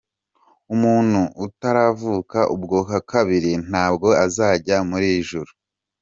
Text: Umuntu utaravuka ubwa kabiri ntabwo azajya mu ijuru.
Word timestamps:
Umuntu 0.73 1.21
utaravuka 1.45 2.39
ubwa 2.55 2.79
kabiri 3.11 3.51
ntabwo 3.69 4.07
azajya 4.25 4.77
mu 4.89 4.97
ijuru. 5.17 5.51